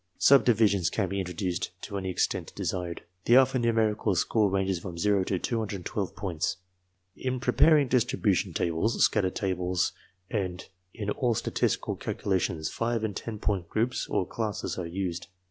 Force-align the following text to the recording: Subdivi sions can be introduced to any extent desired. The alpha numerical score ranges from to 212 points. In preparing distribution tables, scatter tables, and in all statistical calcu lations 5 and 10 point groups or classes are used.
Subdivi 0.17 0.67
sions 0.67 0.89
can 0.89 1.09
be 1.09 1.19
introduced 1.19 1.69
to 1.83 1.95
any 1.95 2.09
extent 2.09 2.51
desired. 2.55 3.03
The 3.25 3.35
alpha 3.35 3.59
numerical 3.59 4.15
score 4.15 4.49
ranges 4.49 4.79
from 4.79 4.95
to 4.95 5.23
212 5.39 6.15
points. 6.15 6.57
In 7.15 7.39
preparing 7.39 7.87
distribution 7.87 8.51
tables, 8.51 8.99
scatter 9.03 9.29
tables, 9.29 9.91
and 10.27 10.67
in 10.91 11.11
all 11.11 11.35
statistical 11.35 11.97
calcu 11.97 12.25
lations 12.25 12.67
5 12.71 13.03
and 13.03 13.15
10 13.15 13.37
point 13.37 13.69
groups 13.69 14.07
or 14.09 14.25
classes 14.25 14.75
are 14.79 14.87
used. 14.87 15.27